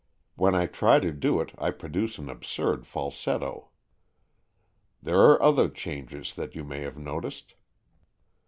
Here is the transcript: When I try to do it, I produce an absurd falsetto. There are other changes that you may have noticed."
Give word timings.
When 0.33 0.55
I 0.55 0.65
try 0.65 0.99
to 0.99 1.11
do 1.11 1.39
it, 1.41 1.51
I 1.59 1.69
produce 1.69 2.17
an 2.17 2.27
absurd 2.27 2.87
falsetto. 2.87 3.69
There 4.99 5.19
are 5.21 5.39
other 5.39 5.69
changes 5.69 6.33
that 6.33 6.55
you 6.55 6.63
may 6.63 6.79
have 6.81 6.97
noticed." 6.97 7.53